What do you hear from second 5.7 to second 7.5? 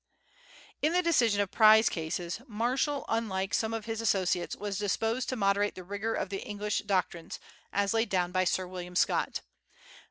the rigor of the English doctrines,